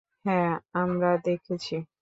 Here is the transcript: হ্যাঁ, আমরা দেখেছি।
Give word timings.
হ্যাঁ, 0.25 0.51
আমরা 0.73 1.11
দেখেছি। 1.25 1.75